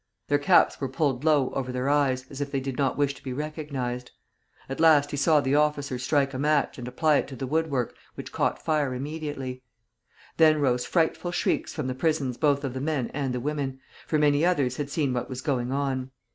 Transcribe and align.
Their 0.29 0.39
caps 0.39 0.81
were 0.81 0.89
pulled 0.89 1.23
low 1.23 1.51
over 1.51 1.71
their 1.71 1.87
eyes, 1.87 2.25
as 2.31 2.41
if 2.41 2.51
they 2.51 2.59
did 2.59 2.75
not 2.75 2.97
wish 2.97 3.13
to 3.13 3.23
be 3.23 3.33
recognized. 3.33 4.09
At 4.67 4.79
last 4.79 5.11
he 5.11 5.17
saw 5.17 5.41
the 5.41 5.53
officer 5.53 5.99
strike 5.99 6.33
a 6.33 6.39
match 6.39 6.79
and 6.79 6.87
apply 6.87 7.17
it 7.17 7.27
to 7.27 7.35
the 7.35 7.45
woodwork, 7.45 7.93
which 8.15 8.31
caught 8.31 8.65
fire 8.65 8.95
immediately. 8.95 9.61
Then 10.37 10.59
rose 10.59 10.87
frightful 10.87 11.31
shrieks 11.33 11.71
from 11.75 11.85
the 11.85 11.93
prisons 11.93 12.37
both 12.37 12.63
of 12.63 12.73
the 12.73 12.81
men 12.81 13.11
and 13.13 13.31
the 13.31 13.39
women, 13.39 13.79
for 14.07 14.17
many 14.17 14.43
others 14.43 14.77
had 14.77 14.89
seen 14.89 15.13
what 15.13 15.29
was 15.29 15.41
going 15.41 15.71
on. 15.71 16.09